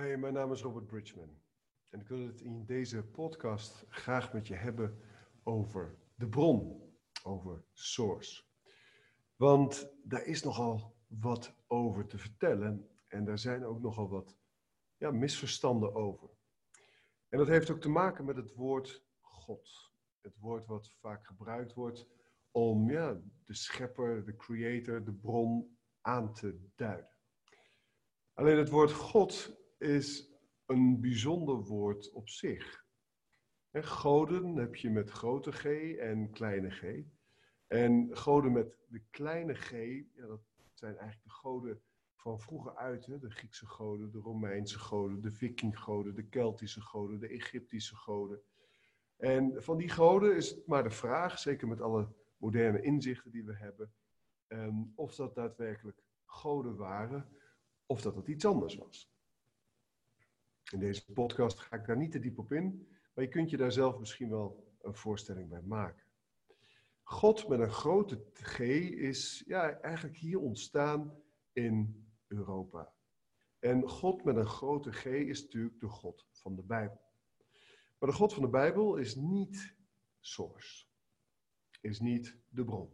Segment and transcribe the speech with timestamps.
[0.00, 1.40] Hi, mijn naam is Robert Bridgman.
[1.88, 5.00] En ik wil het in deze podcast graag met je hebben
[5.42, 6.82] over de bron,
[7.24, 8.42] over source.
[9.36, 14.36] Want daar is nogal wat over te vertellen en daar zijn ook nogal wat
[14.96, 16.28] ja, misverstanden over.
[17.28, 19.92] En dat heeft ook te maken met het woord God.
[20.20, 22.08] Het woord wat vaak gebruikt wordt
[22.50, 27.16] om ja, de schepper, de creator, de bron aan te duiden.
[28.34, 30.30] Alleen het woord God is
[30.66, 32.86] een bijzonder woord op zich.
[33.70, 35.64] En goden heb je met grote G
[35.96, 36.84] en kleine G.
[37.66, 39.70] En goden met de kleine G,
[40.14, 40.40] ja, dat
[40.74, 41.82] zijn eigenlijk de goden
[42.14, 43.06] van vroeger uit.
[43.06, 43.18] Hè?
[43.18, 48.40] De Griekse goden, de Romeinse goden, de Vikinggoden, de Keltische goden, de Egyptische goden.
[49.16, 53.44] En van die goden is het maar de vraag, zeker met alle moderne inzichten die
[53.44, 53.92] we hebben,
[54.46, 57.28] ehm, of dat daadwerkelijk goden waren
[57.86, 59.12] of dat het iets anders was.
[60.72, 63.56] In deze podcast ga ik daar niet te diep op in, maar je kunt je
[63.56, 66.02] daar zelf misschien wel een voorstelling bij maken.
[67.02, 72.92] God met een grote G is ja, eigenlijk hier ontstaan in Europa.
[73.58, 77.00] En God met een grote G is natuurlijk de God van de Bijbel.
[77.98, 79.74] Maar de God van de Bijbel is niet
[80.20, 80.84] source,
[81.80, 82.90] is niet de bron,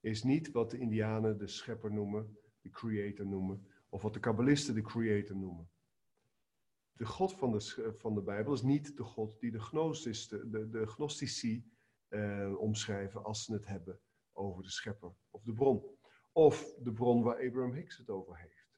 [0.00, 4.74] is niet wat de Indianen de schepper noemen, de creator noemen, of wat de kabbalisten
[4.74, 5.68] de creator noemen.
[7.00, 9.58] De God van de, van de Bijbel is niet de God die de,
[10.50, 11.70] de, de, gnostici
[12.08, 14.00] eh, omschrijven als ze het hebben
[14.32, 15.98] over de schepper of de bron.
[16.32, 18.68] Of de bron waar Abraham Hicks het over heeft.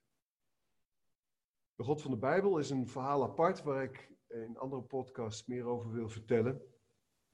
[1.75, 5.65] De God van de Bijbel is een verhaal apart waar ik in andere podcasts meer
[5.65, 6.63] over wil vertellen.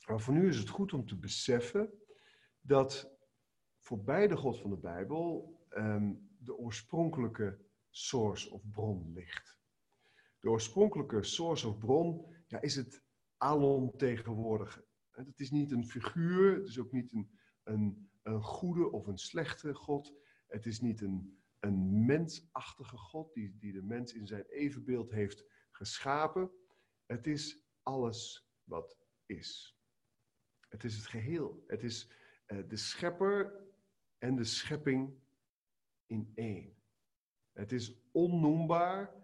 [0.07, 2.03] Maar voor nu is het goed om te beseffen
[2.61, 3.19] dat
[3.79, 7.59] voorbij de God van de Bijbel ehm, de oorspronkelijke
[7.91, 9.58] source of bron ligt.
[10.41, 13.03] De oorspronkelijke source of bron ja, is het
[13.37, 14.87] alomtegenwoordige.
[15.11, 17.31] Het is niet een figuur, het is ook niet een,
[17.63, 20.15] een, een goede of een slechte God.
[20.47, 25.45] Het is niet een, een mensachtige God die, die de mens in zijn evenbeeld heeft
[25.71, 26.51] geschapen.
[27.07, 29.79] Het is alles wat is.
[30.69, 31.65] Het is het geheel.
[31.67, 32.11] Het is
[32.47, 33.67] uh, de schepper
[34.19, 35.15] en de schepping
[36.07, 36.77] in één.
[37.53, 39.15] Het is onnoembaar,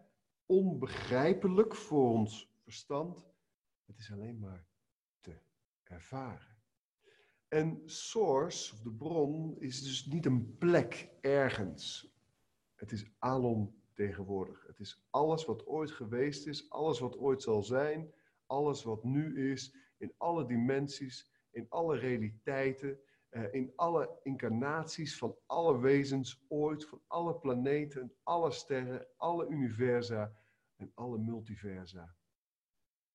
[0.46, 3.26] onbegrijpelijk voor ons verstand.
[3.84, 4.66] Het is alleen maar
[5.20, 5.38] te
[5.82, 6.56] ervaren.
[7.48, 12.12] En source, of de bron, is dus niet een plek ergens.
[12.74, 14.66] Het is alomtegenwoordig.
[14.66, 18.12] Het is alles wat ooit geweest is, alles wat ooit zal zijn,
[18.46, 22.98] alles wat nu is, in alle dimensies, in alle realiteiten,
[23.34, 30.36] eh, in alle incarnaties van alle wezens ooit, van alle planeten, alle sterren, alle universa
[30.76, 32.16] en alle multiversa.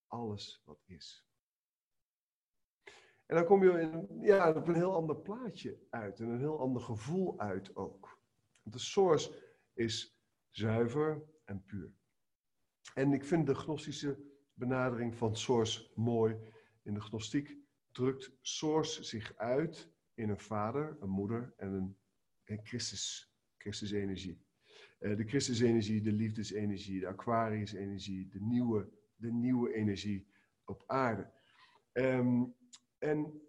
[0.06, 1.26] Alles wat is.
[3.26, 6.60] En dan kom je in, ja, op een heel ander plaatje uit en een heel
[6.60, 8.20] ander gevoel uit ook.
[8.62, 10.20] De source is
[10.50, 11.92] zuiver en puur.
[12.94, 14.18] En ik vind de gnostische
[14.52, 16.36] benadering van source mooi.
[16.82, 17.56] In de gnostiek
[17.92, 21.96] drukt source zich uit in een vader, een moeder en een,
[22.62, 24.44] Christus, Christus-energie.
[25.00, 30.26] Uh, de Christus-energie, de liefdesenergie, de Aquarius-energie, de nieuwe, de nieuwe energie
[30.64, 31.30] op aarde.
[31.92, 32.54] Um,
[32.98, 33.40] en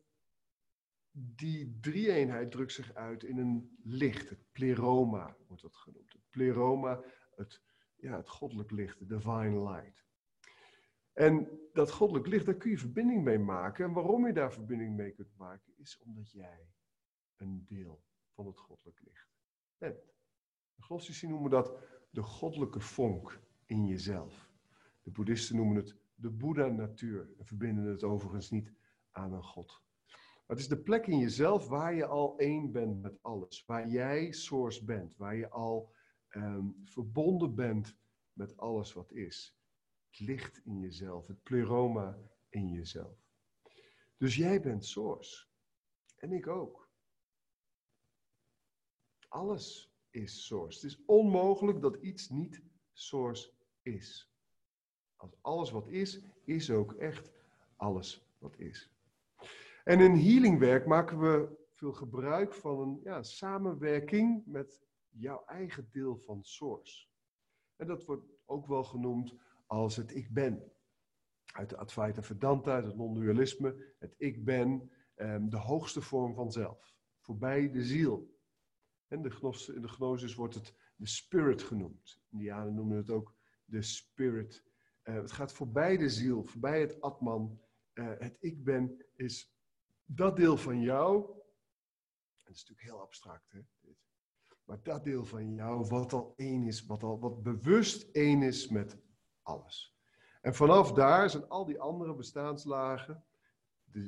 [1.11, 6.11] die drie-eenheid drukt zich uit in een licht, het pleroma wordt dat genoemd.
[6.11, 7.03] Het pleroma,
[7.35, 7.61] het,
[7.95, 10.05] ja, het goddelijk licht, de divine light.
[11.13, 13.85] En dat goddelijk licht, daar kun je verbinding mee maken.
[13.85, 16.67] En waarom je daar verbinding mee kunt maken, is omdat jij
[17.35, 19.29] een deel van het goddelijk licht
[19.77, 20.13] bent.
[20.75, 21.77] De Gnostici noemen dat
[22.09, 24.49] de goddelijke vonk in jezelf.
[25.01, 28.73] De boeddhisten noemen het de Boeddha-natuur en verbinden het overigens niet
[29.11, 29.81] aan een God.
[30.07, 33.65] Maar het is de plek in jezelf waar je al één bent met alles.
[33.65, 35.15] Waar jij source bent.
[35.17, 35.93] Waar je al
[36.29, 37.97] um, verbonden bent
[38.33, 39.60] met alles wat is
[40.11, 42.17] het licht in jezelf, het pleroma
[42.49, 43.17] in jezelf.
[44.17, 45.45] Dus jij bent source.
[46.17, 46.89] En ik ook.
[49.27, 50.79] Alles is source.
[50.81, 52.61] Het is onmogelijk dat iets niet
[52.93, 54.31] source is.
[55.15, 57.31] Als alles wat is, is ook echt
[57.75, 58.89] alles wat is.
[59.83, 66.17] En in healingwerk maken we veel gebruik van een ja, samenwerking met jouw eigen deel
[66.17, 67.07] van source.
[67.75, 69.35] En dat wordt ook wel genoemd
[69.71, 70.71] als het ik ben.
[71.53, 76.51] Uit de Advaita Vedanta, uit het non-dualisme, het ik ben, um, de hoogste vorm van
[76.51, 76.95] zelf.
[77.19, 78.39] Voorbij de ziel.
[79.07, 79.29] En de
[79.75, 82.21] in de gnosis wordt het de spirit genoemd.
[82.29, 83.35] Indianen noemen het ook
[83.65, 84.63] de spirit.
[85.01, 87.61] Eh, het gaat voorbij de ziel, voorbij het atman.
[87.93, 89.55] Eh, het ik ben is
[90.05, 91.25] dat deel van jou.
[92.43, 93.59] Dat is natuurlijk heel abstract, hè?
[94.63, 98.67] Maar dat deel van jou, wat al één is, wat al wat bewust één is
[98.67, 98.97] met
[99.43, 99.99] alles.
[100.41, 103.23] En vanaf daar zijn al die andere bestaanslagen,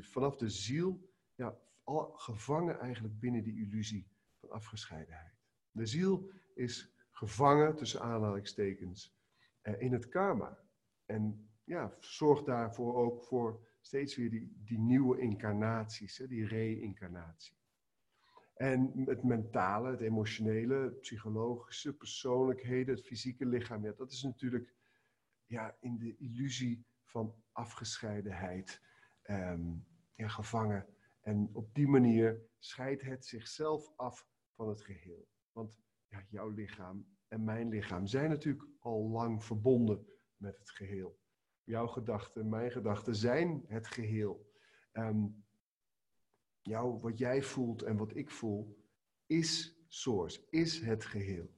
[0.02, 4.08] vanaf de ziel, ja, al gevangen eigenlijk binnen die illusie
[4.40, 5.34] van afgescheidenheid.
[5.72, 9.16] De ziel is gevangen, tussen aanhalingstekens,
[9.62, 10.60] eh, in het karma.
[11.06, 17.58] En ja, zorgt daarvoor ook voor steeds weer die, die nieuwe incarnaties, hè, die re-incarnatie.
[18.54, 24.74] En het mentale, het emotionele, psychologische, persoonlijkheden, het fysieke lichaam, ja, dat is natuurlijk
[25.54, 28.82] ja, in de illusie van afgescheidenheid
[29.22, 29.74] ehm,
[30.16, 30.86] ja, gevangen.
[31.22, 35.28] En op die manier scheidt het zichzelf af van het geheel.
[35.52, 40.08] Want ja, jouw lichaam en mijn lichaam zijn natuurlijk al lang verbonden
[40.38, 41.20] met het geheel.
[41.64, 44.52] Jouw gedachten, mijn gedachten zijn het geheel.
[44.94, 45.44] Um,
[46.62, 48.84] jou, wat jij voelt en wat ik voel,
[49.26, 51.54] is source, is het geheel.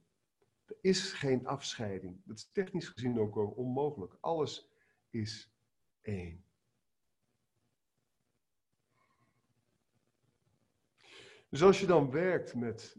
[0.86, 2.20] Is geen afscheiding.
[2.24, 4.16] Dat is technisch gezien ook onmogelijk.
[4.20, 4.70] Alles
[5.10, 5.52] is
[6.00, 6.44] één.
[11.48, 12.96] Dus als je dan werkt met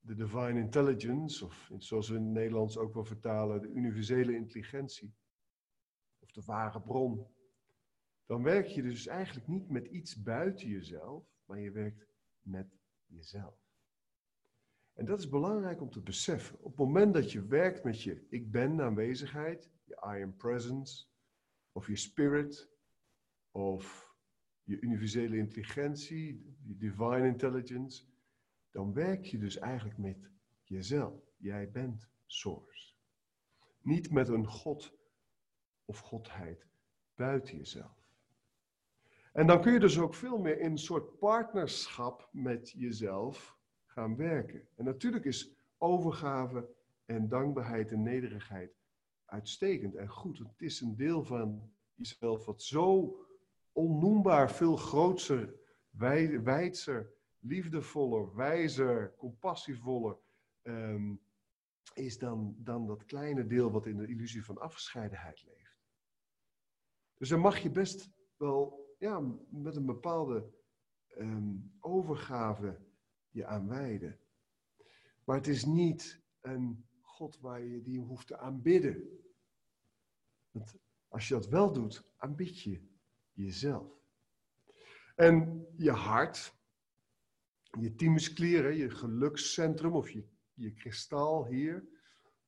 [0.00, 5.14] de divine intelligence, of zoals we in het Nederlands ook wel vertalen, de universele intelligentie,
[6.18, 7.26] of de ware bron,
[8.26, 12.06] dan werk je dus eigenlijk niet met iets buiten jezelf, maar je werkt
[12.40, 13.65] met jezelf.
[14.96, 16.56] En dat is belangrijk om te beseffen.
[16.58, 21.06] Op het moment dat je werkt met je ik ben aanwezigheid, je I am presence,
[21.72, 22.70] of je spirit,
[23.50, 24.14] of
[24.62, 28.04] je universele intelligentie, je divine intelligence,
[28.70, 30.30] dan werk je dus eigenlijk met
[30.62, 31.34] jezelf.
[31.36, 32.94] Jij bent source.
[33.80, 34.98] Niet met een God
[35.84, 36.66] of godheid
[37.14, 38.10] buiten jezelf.
[39.32, 43.55] En dan kun je dus ook veel meer in een soort partnerschap met jezelf
[43.96, 44.68] gaan werken.
[44.74, 46.68] En natuurlijk is overgave
[47.04, 48.76] en dankbaarheid en nederigheid
[49.24, 50.38] uitstekend en goed.
[50.38, 53.16] Het is een deel van jezelf wat zo
[53.72, 55.54] onnoembaar veel groter,
[56.42, 60.16] wijdser, liefdevoller, wijzer, compassievoller
[60.62, 61.14] ehm,
[61.94, 65.80] is dan, dan dat kleine deel wat in de illusie van afgescheidenheid leeft.
[67.14, 70.50] Dus dan mag je best wel ja, met een bepaalde
[71.08, 72.78] ehm, overgave
[73.36, 74.18] je aan wijden.
[75.24, 79.20] Maar het is niet een God waar je die hoeft te aanbidden.
[80.50, 80.74] Want
[81.08, 82.80] als je dat wel doet, aanbid je
[83.32, 83.92] jezelf.
[85.14, 86.54] En je hart,
[87.80, 90.24] je thymusklier, je gelukscentrum of je,
[90.54, 91.88] je kristal hier,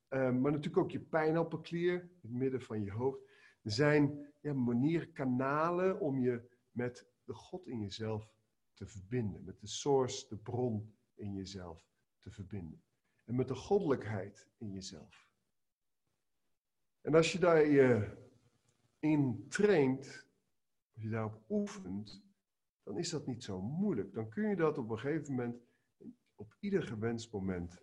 [0.08, 3.20] ehm, maar natuurlijk ook je pijnappelklier, het midden van je hoofd,
[3.62, 8.30] zijn ja, manieren, kanalen om je met de God in jezelf
[8.78, 9.44] te verbinden.
[9.44, 12.82] Met de source, de bron in jezelf te verbinden.
[13.24, 15.28] En met de goddelijkheid in jezelf.
[17.00, 18.16] En als je daar je
[18.98, 20.26] in traint,
[20.94, 22.22] als je daarop oefent,
[22.82, 24.12] dan is dat niet zo moeilijk.
[24.12, 25.56] Dan kun je dat op een gegeven moment,
[26.34, 27.82] op ieder gewenst moment,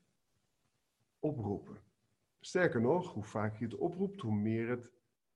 [1.19, 1.83] oproepen.
[2.39, 4.91] Sterker nog, hoe vaak je het oproept, hoe meer het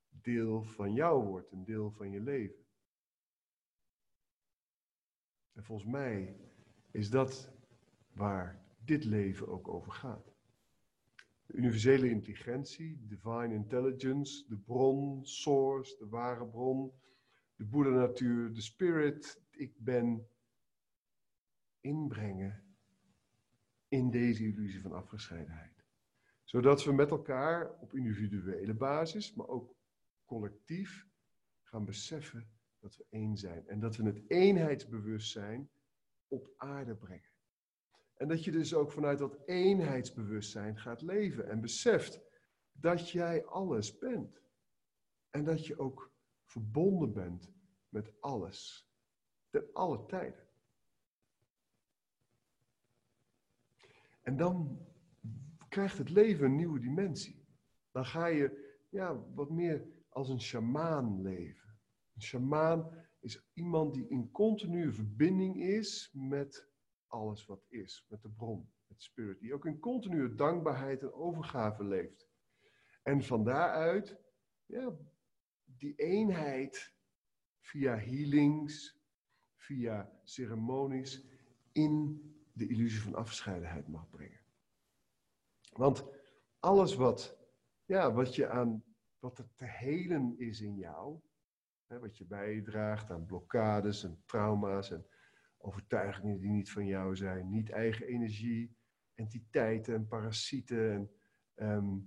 [0.10, 2.66] deel van jou wordt, een deel van je leven.
[5.60, 6.36] En volgens mij
[6.92, 7.51] is dat
[8.13, 10.34] waar dit leven ook over gaat.
[11.46, 16.94] De universele intelligentie, divine intelligence, de bron, source, de ware bron,
[17.56, 20.28] de Boeddha-natuur, de spirit, ik ben,
[21.82, 22.63] inbrengen
[23.88, 25.86] in deze illusie van afgescheidenheid.
[26.44, 29.75] Zodat we met elkaar op individuele basis, maar ook
[30.25, 31.08] collectief
[31.62, 33.68] gaan beseffen dat we één zijn.
[33.68, 35.70] En dat we het eenheidsbewustzijn
[36.28, 37.30] op aarde brengen.
[38.14, 42.22] En dat je dus ook vanuit dat eenheidsbewustzijn gaat leven en beseft
[42.72, 44.42] dat jij alles bent.
[45.30, 46.12] En dat je ook
[46.44, 47.52] verbonden bent
[47.90, 48.90] met alles.
[49.50, 50.48] Ten alle tijden.
[54.22, 54.86] En dan
[55.70, 57.48] krijgt het leven een nieuwe dimensie.
[57.92, 61.69] Dan ga je ja, wat meer als een sjamaan leven.
[62.20, 66.68] Een shamaan is iemand die in continue verbinding is met
[67.08, 69.40] alles wat is, met de bron, met spirit.
[69.40, 72.28] Die ook in continue dankbaarheid en overgave leeft.
[73.04, 74.18] En van daaruit,
[74.66, 74.96] ja,
[75.66, 76.94] die eenheid
[77.60, 79.00] via healings,
[79.56, 81.26] via ceremonies,
[81.72, 82.22] in
[82.54, 84.42] de illusie van afgescheidenheid mag brengen.
[85.72, 86.06] Want
[86.60, 87.38] alles wat,
[87.86, 88.84] ja, wat je aan
[89.20, 91.20] wat er te helen is in jou.
[91.98, 95.05] Wat je bijdraagt aan blokkades en trauma's en
[95.58, 97.50] overtuigingen die niet van jou zijn.
[97.50, 98.77] Niet eigen energie,
[99.13, 101.12] entiteiten en parasieten en
[101.55, 101.98] ehm,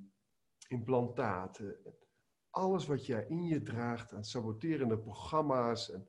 [0.68, 1.76] implantaten.
[2.50, 5.90] Alles wat jij in je draagt aan saboterende programma's.
[5.90, 6.08] En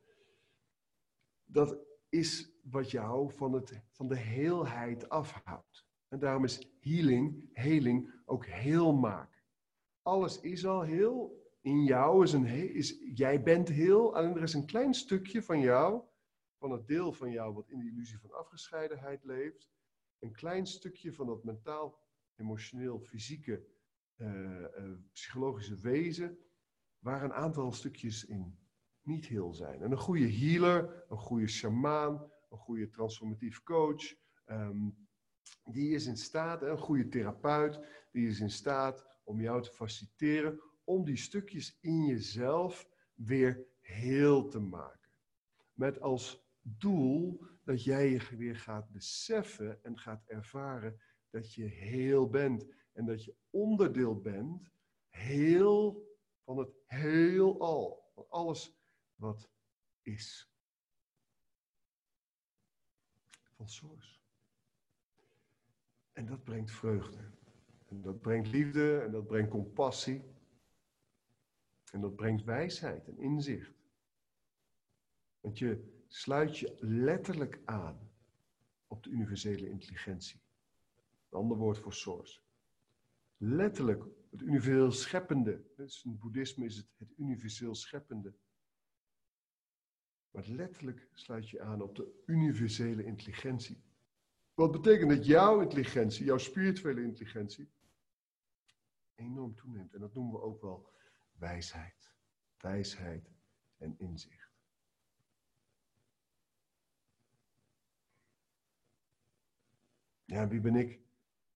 [1.43, 1.77] dat
[2.09, 5.87] is wat jou van, het, van de heelheid afhoudt.
[6.07, 9.41] En daarom is healing, heling, ook heel maken.
[10.01, 11.42] Alles is al heel.
[11.63, 14.15] In jou is een is, jij bent heel.
[14.15, 16.01] Alleen er is een klein stukje van jou,
[16.57, 19.69] van het deel van jou wat in de illusie van afgescheidenheid leeft.
[20.19, 21.99] Een klein stukje van dat mentaal,
[22.35, 23.65] emotioneel, fysieke,
[24.17, 26.37] uh, uh, psychologische wezen,
[26.99, 28.57] waar een aantal stukjes in
[29.01, 29.81] niet heel zijn.
[29.81, 34.15] En een goede healer, een goede shamaan, een goede transformatief coach,
[34.45, 35.07] um,
[35.63, 37.79] die is in staat, een goede therapeut,
[38.11, 44.47] die is in staat om jou te faciliteren om die stukjes in jezelf weer heel
[44.47, 45.09] te maken.
[45.73, 52.29] Met als doel dat jij je weer gaat beseffen en gaat ervaren dat je heel
[52.29, 54.71] bent en dat je onderdeel bent,
[55.09, 56.07] heel
[56.43, 58.77] van het heelal, van alles
[59.15, 59.49] wat
[60.01, 60.51] is.
[63.55, 64.19] Van Source.
[66.13, 67.31] En dat brengt vreugde.
[67.87, 70.32] En dat brengt liefde en dat brengt compassie.
[71.93, 73.73] En dat brengt wijsheid en inzicht.
[75.39, 78.11] Want je sluit je letterlijk aan
[78.87, 80.41] op de universele intelligentie.
[81.29, 82.39] Een ander woord voor source.
[83.37, 85.63] Letterlijk, het universeel scheppende.
[85.75, 88.33] Dus in boeddhisme is het het universeel scheppende.
[90.31, 93.83] Maar letterlijk sluit je aan op de universele intelligentie.
[94.53, 97.69] Wat betekent dat jouw intelligentie, jouw spirituele intelligentie,
[99.15, 99.93] enorm toeneemt.
[99.93, 100.91] En dat noemen we ook wel
[101.37, 102.11] wijsheid.
[102.57, 103.31] Wijsheid
[103.77, 104.43] en inzicht.
[110.25, 111.01] Ja, wie ben ik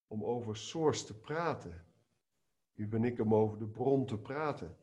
[0.06, 1.86] om over source te praten?
[2.72, 4.76] Wie ben ik om over de bron te praten?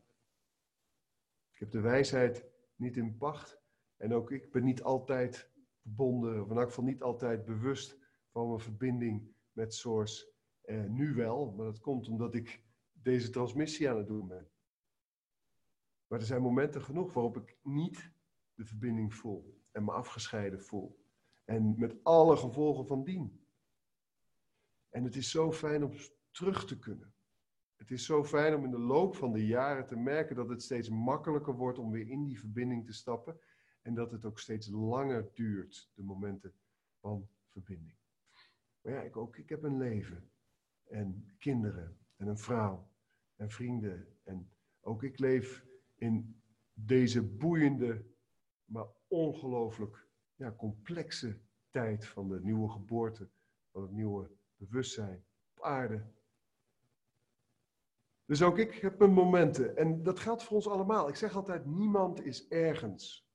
[1.52, 3.62] Ik heb de wijsheid niet in pacht.
[3.98, 7.98] En ook ik ben niet altijd verbonden, of in elk geval niet altijd bewust
[8.30, 10.34] van mijn verbinding met Source.
[10.62, 14.50] Eh, nu wel, maar dat komt omdat ik deze transmissie aan het doen ben.
[16.08, 18.12] Maar er zijn momenten genoeg waarop ik niet
[18.54, 21.04] de verbinding voel en me afgescheiden voel.
[21.46, 23.46] En met alle gevolgen van dien.
[24.90, 25.92] En het is zo fijn om
[26.32, 27.14] terug te kunnen.
[27.76, 30.62] Het is zo fijn om in de loop van de jaren te merken dat het
[30.62, 33.40] steeds makkelijker wordt om weer in die verbinding te stappen.
[33.82, 36.54] En dat het ook steeds langer duurt, de momenten
[37.00, 37.96] van verbinding.
[38.82, 39.38] Maar ja, ik ook.
[39.38, 40.30] Ik heb een leven.
[40.84, 41.98] En kinderen.
[42.16, 42.88] En een vrouw.
[43.36, 44.08] En vrienden.
[44.24, 44.50] En
[44.82, 46.42] ook ik leef in
[46.74, 48.06] deze boeiende,
[48.66, 53.30] maar ongelooflijk ja, complexe tijd van de nieuwe geboorte.
[53.72, 55.26] Van het nieuwe bewustzijn
[55.56, 56.06] op aarde.
[58.26, 59.78] Dus ook ik heb mijn momenten.
[59.78, 61.08] En dat geldt voor ons allemaal.
[61.08, 63.28] Ik zeg altijd, niemand is ergens.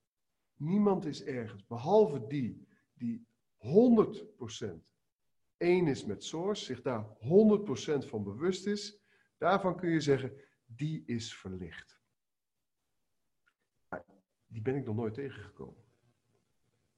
[0.57, 1.67] Niemand is ergens.
[1.67, 3.27] Behalve die die
[3.59, 4.91] 100%
[5.57, 9.01] één is met Source, zich daar 100% van bewust is,
[9.39, 10.33] daarvan kun je zeggen,
[10.65, 12.00] die is verlicht.
[14.51, 15.83] Die ben ik nog nooit tegengekomen.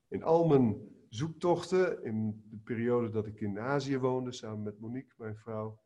[0.08, 5.14] In al mijn zoektochten, in de periode dat ik in Azië woonde, samen met Monique,
[5.16, 5.80] mijn vrouw,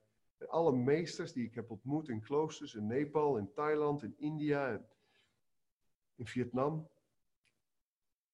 [0.49, 4.87] alle meesters die ik heb ontmoet in kloosters, in Nepal, in Thailand, in India, en
[6.15, 6.89] in Vietnam,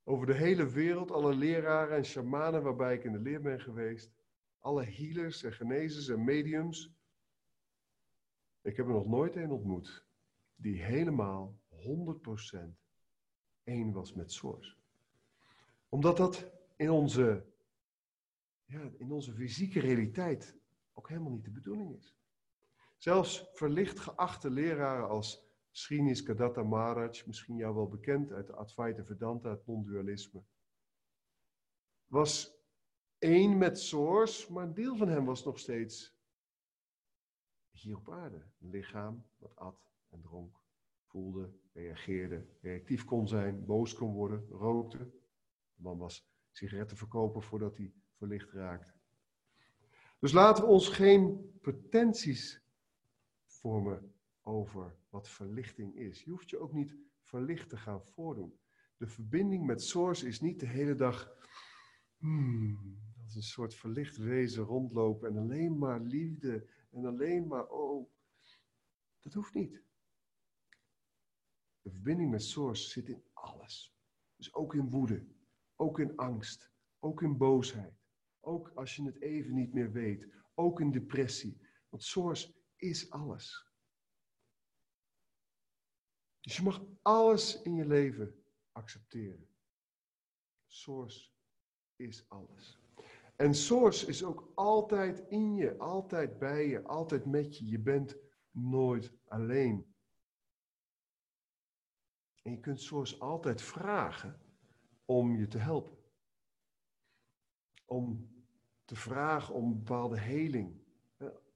[0.04, 4.12] over de hele wereld, alle leraren en shamanen waarbij ik in de leer ben geweest,
[4.58, 6.94] alle healers en genezers en mediums.
[8.62, 10.06] Ik heb er nog nooit een ontmoet
[10.54, 12.82] die helemaal 100%
[13.64, 14.76] één was met Source.
[15.88, 17.44] Omdat dat in onze,
[18.64, 20.56] ja, in onze fysieke realiteit
[20.92, 22.16] ook helemaal niet de bedoeling is.
[22.98, 29.04] Zelfs verlicht geachte leraren als Srinis Kadatta Maharaj, misschien jou wel bekend uit de Advaita
[29.04, 30.42] Vedanta, het non-dualisme,
[32.06, 32.54] was
[33.18, 36.14] één met Source, maar een deel van hem was nog steeds
[37.70, 38.42] hier op aarde.
[38.60, 40.56] Een lichaam wat at en dronk,
[41.12, 44.98] voelde, reageerde, reactief kon zijn, boos kon worden, rookte.
[45.74, 48.92] De man was sigaretten verkopen voordat hij verlicht raakte.
[50.18, 52.62] Dus laten we ons geen pretenties
[53.44, 56.22] vormen over wat verlichting is.
[56.22, 58.58] Je hoeft je ook niet verlicht te gaan voordoen.
[58.96, 61.32] De verbinding met Source is niet de hele dag
[62.18, 68.10] hmm, als een soort verlicht wezen rondlopen en alleen maar liefde en alleen maar oh.
[69.20, 69.82] Dat hoeft niet.
[71.82, 73.96] De verbinding met Source zit in alles.
[74.36, 75.26] Dus ook in woede,
[75.76, 78.00] ook in angst, ook in boosheid.
[78.40, 81.60] Ook als je het even niet meer weet, ook in depressie.
[81.88, 83.70] Want Source is alles.
[86.40, 89.48] Dus je mag alles in je leven accepteren.
[90.66, 91.30] Source
[91.96, 92.80] is alles.
[93.36, 97.66] En Source is ook altijd in je, altijd bij je, altijd met je.
[97.66, 98.16] Je bent
[98.50, 99.91] nooit alleen.
[102.42, 104.40] En je kunt Source altijd vragen
[105.04, 105.98] om je te helpen.
[107.86, 108.30] Om
[108.84, 110.80] te vragen om bepaalde heling.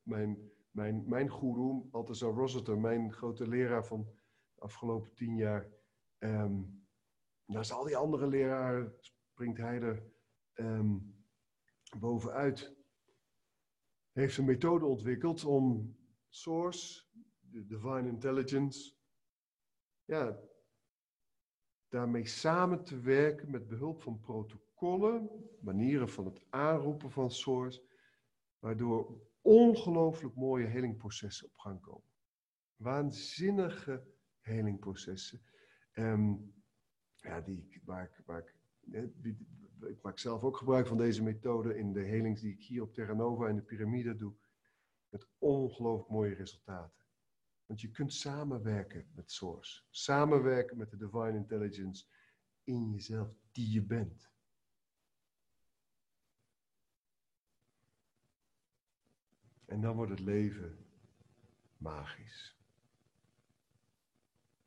[0.03, 1.89] Mijn, mijn, mijn guru,
[2.77, 4.05] mijn grote leraar van
[4.55, 5.69] de afgelopen tien jaar.
[6.19, 6.87] Um,
[7.45, 10.11] naast al die andere leraren springt hij er
[10.55, 11.25] um,
[11.99, 12.77] bovenuit.
[14.13, 15.97] Heeft een methode ontwikkeld om
[16.29, 17.05] Source,
[17.41, 18.95] de Divine Intelligence,
[20.05, 20.41] ja,
[21.89, 27.83] daarmee samen te werken met behulp van protocollen, manieren van het aanroepen van Source,
[28.59, 32.11] waardoor ongelooflijk mooie helingprocessen op gang komen.
[32.77, 34.07] Waanzinnige
[34.41, 35.41] helingprocessen.
[35.95, 36.55] Um,
[37.17, 38.55] ja, die, waar ik, waar ik,
[39.89, 42.95] ik maak zelf ook gebruik van deze methode in de helings die ik hier op
[42.95, 44.35] Terra Nova in de piramide doe.
[45.09, 47.06] Met ongelooflijk mooie resultaten.
[47.67, 49.83] Want je kunt samenwerken met Source.
[49.91, 52.05] Samenwerken met de Divine Intelligence
[52.65, 54.31] in jezelf, die je bent.
[59.65, 60.87] En dan wordt het leven
[61.77, 62.57] magisch.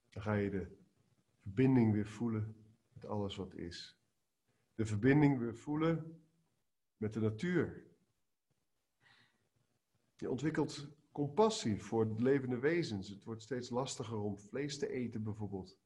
[0.09, 0.77] Dan ga je de
[1.41, 3.97] verbinding weer voelen met alles wat is.
[4.75, 6.23] De verbinding weer voelen
[6.97, 7.87] met de natuur.
[10.15, 13.09] Je ontwikkelt compassie voor levende wezens.
[13.09, 15.77] Het wordt steeds lastiger om vlees te eten bijvoorbeeld.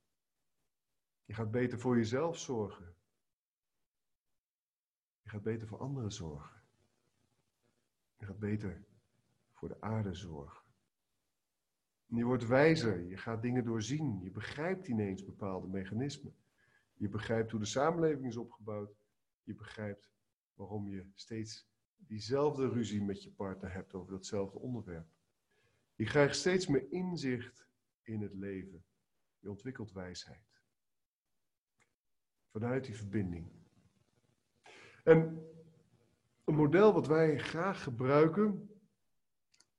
[1.25, 2.95] Je gaat beter voor jezelf zorgen.
[5.21, 6.61] Je gaat beter voor anderen zorgen.
[8.17, 8.85] Je gaat beter
[9.51, 10.63] voor de aarde zorgen.
[12.05, 16.35] je wordt wijzer, je gaat dingen doorzien, je begrijpt ineens bepaalde mechanismen.
[16.93, 18.95] Je begrijpt hoe de samenleving is opgebouwd.
[19.43, 20.11] Je begrijpt
[20.53, 25.07] waarom je steeds diezelfde ruzie met je partner hebt over datzelfde onderwerp.
[26.03, 27.67] Je krijgt steeds meer inzicht
[28.01, 28.85] in het leven.
[29.39, 30.61] Je ontwikkelt wijsheid.
[32.51, 33.51] Vanuit die verbinding.
[35.03, 35.47] En
[36.43, 38.69] een model wat wij graag gebruiken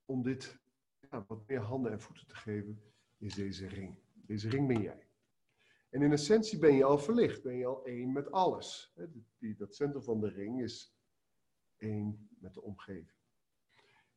[0.05, 0.59] om dit
[0.99, 3.97] ja, wat meer handen en voeten te geven, is deze ring.
[4.13, 5.09] Deze ring ben jij.
[5.89, 8.95] En in essentie ben je al verlicht, ben je al één met alles.
[9.39, 10.95] Dat centrum van de ring is
[11.75, 13.14] één met de omgeving.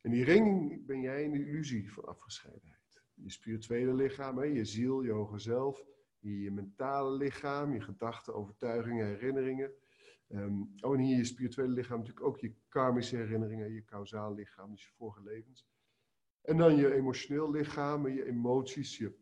[0.01, 3.01] En die ring ben jij een illusie van afgescheidenheid.
[3.13, 5.85] Je spirituele lichaam, je ziel, je hoger zelf,
[6.19, 9.71] je mentale lichaam, je gedachten, overtuigingen, herinneringen.
[10.27, 14.71] Um, oh, en hier je spirituele lichaam natuurlijk ook je karmische herinneringen, je kausaal lichaam,
[14.71, 15.67] dus je vorige levens.
[16.41, 19.17] En dan je emotioneel lichaam, je emoties, je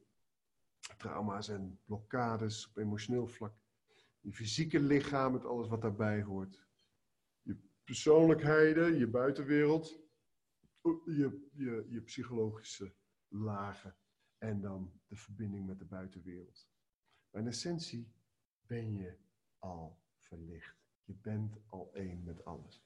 [0.98, 3.54] trauma's en blokkades op emotioneel vlak.
[4.20, 6.66] Je fysieke lichaam met alles wat daarbij hoort.
[7.42, 10.07] Je persoonlijkheden, je buitenwereld,
[11.06, 12.94] je, je, je psychologische
[13.28, 13.96] lagen
[14.38, 16.70] en dan de verbinding met de buitenwereld.
[17.30, 18.12] Maar in essentie
[18.66, 19.18] ben je
[19.60, 20.76] al verlicht.
[21.04, 22.86] Je bent al één met alles.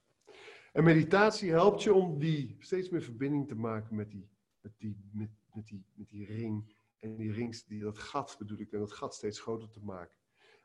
[0.73, 4.29] En meditatie helpt je om die steeds meer verbinding te maken met die,
[4.61, 6.75] met die, met, met die, met die ring.
[6.99, 10.17] En die ring, die, dat gat bedoel ik, en dat gat steeds groter te maken.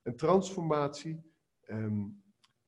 [0.03, 1.22] Een transformatie
[1.68, 2.22] um,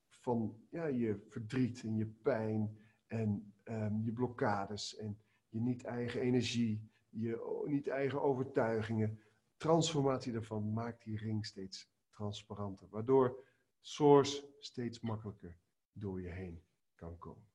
[0.09, 2.77] van ja, je verdriet en je pijn
[3.07, 9.19] en um, je blokkades en je niet-eigen energie, je niet-eigen overtuigingen.
[9.57, 13.47] Transformatie daarvan maakt die ring steeds transparanter, waardoor
[13.81, 15.57] Source steeds makkelijker
[15.91, 16.63] door je heen
[16.95, 17.47] kan komen.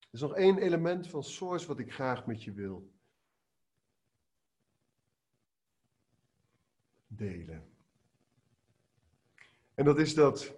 [0.00, 2.90] Er is nog één element van Source wat ik graag met je wil
[7.06, 7.68] delen.
[9.74, 10.54] En dat is dat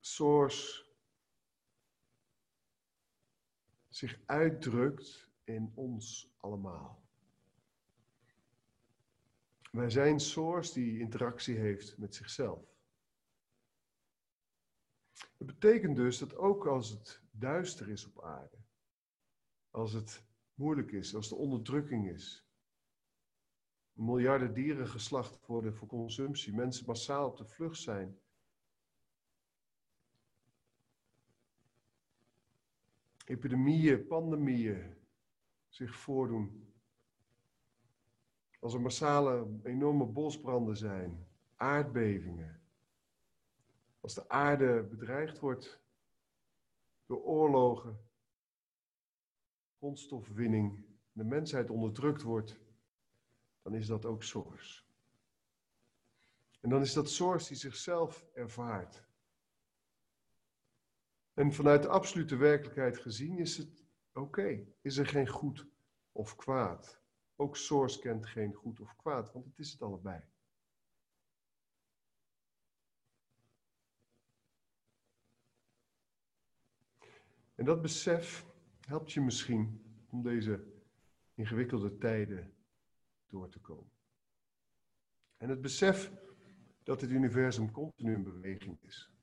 [0.00, 0.87] Source
[3.98, 7.02] zich uitdrukt in ons allemaal.
[9.70, 12.76] Wij zijn Source die interactie heeft met zichzelf.
[15.36, 18.56] Dat betekent dus dat ook als het duister is op aarde,
[19.70, 20.22] als het
[20.54, 22.46] moeilijk is, als er onderdrukking is,
[23.92, 28.18] miljarden dieren geslacht worden voor consumptie, mensen massaal op de vlucht zijn,
[33.28, 34.96] epidemieën, pandemieën
[35.68, 36.72] zich voordoen.
[38.60, 42.62] Als er massale, enorme bosbranden zijn, aardbevingen.
[44.00, 45.80] Als de aarde bedreigd wordt
[47.06, 48.00] door oorlogen,
[49.78, 52.60] grondstofwinning, de mensheid onderdrukt wordt,
[53.62, 54.82] dan is dat ook source.
[56.60, 59.07] En dan is dat source die zichzelf ervaart.
[61.38, 64.66] En vanuit de absolute werkelijkheid gezien is het oké.
[64.80, 65.66] Is er geen goed
[66.12, 67.02] of kwaad.
[67.36, 70.22] Ook source kent geen goed of kwaad, want het is het allebei.
[77.54, 78.46] En dat besef
[78.80, 80.64] helpt je misschien om deze
[81.34, 82.54] ingewikkelde tijden
[83.26, 83.92] door te komen.
[85.36, 86.12] En het besef
[86.82, 89.17] dat het universum continu in beweging is.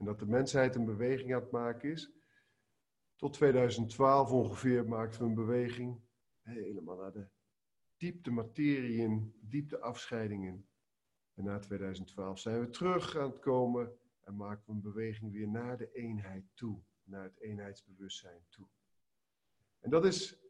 [0.00, 2.12] En dat de mensheid een beweging aan het maken is.
[3.16, 6.00] Tot 2012 ongeveer maakten we een beweging
[6.42, 7.28] helemaal naar de
[7.96, 10.66] diepte materie in, diepte afscheiding in.
[11.34, 15.48] En na 2012 zijn we terug aan het komen en maken we een beweging weer
[15.48, 18.66] naar de eenheid toe, naar het eenheidsbewustzijn toe.
[19.80, 20.40] En dat is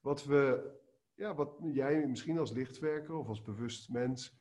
[0.00, 0.70] wat we,
[1.14, 4.38] ja, wat jij misschien als lichtwerker of als bewust mens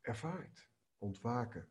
[0.00, 0.70] ervaart.
[0.98, 1.68] Ontwaken.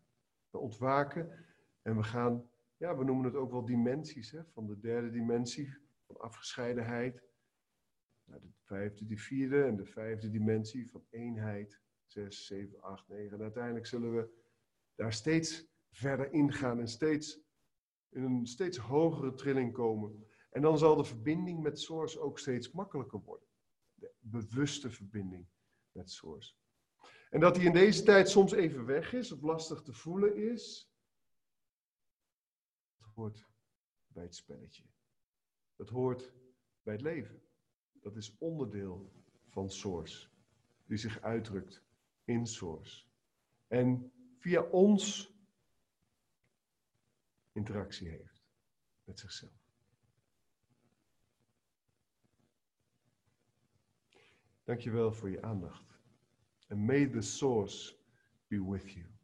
[0.52, 1.45] Ontwaken
[1.86, 5.78] en we gaan, ja, we noemen het ook wel dimensies, hè, van de derde dimensie,
[6.06, 7.24] van afgescheidenheid,
[8.24, 13.38] naar de vijfde, de vierde en de vijfde dimensie van eenheid, zes, zeven, acht, negen.
[13.38, 14.30] En uiteindelijk zullen we
[14.96, 17.40] daar steeds verder ingaan en steeds
[18.10, 20.28] in een steeds hogere trilling komen.
[20.50, 23.48] En dan zal de verbinding met Source ook steeds makkelijker worden.
[23.94, 25.48] De bewuste verbinding
[25.92, 26.56] met Source.
[27.30, 30.94] En dat die in deze tijd soms even weg is of lastig te voelen is,
[33.16, 33.46] hoort
[34.08, 34.84] bij het spelletje.
[35.76, 36.34] Dat hoort
[36.84, 37.42] bij het leven.
[38.02, 39.12] Dat is onderdeel
[39.48, 40.28] van Source,
[40.86, 41.84] die zich uitdrukt
[42.24, 43.06] in Source.
[43.68, 45.34] En via ons
[47.52, 48.44] interactie heeft
[49.04, 49.64] met zichzelf.
[54.64, 56.00] Dankjewel voor je aandacht.
[56.68, 57.96] And may the source
[58.48, 59.15] be with you.